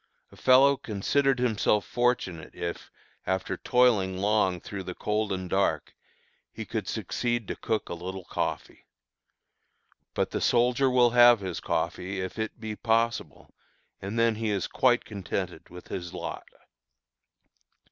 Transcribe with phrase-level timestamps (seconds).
[0.31, 2.89] A fellow considered himself fortunate, if,
[3.27, 5.93] after toiling long through the cold and dark,
[6.51, 8.87] he could succeed to cook a little coffee.
[10.15, 13.53] But the soldier will have his coffee, if it be possible,
[14.01, 16.47] and then he is quite contented with his lot.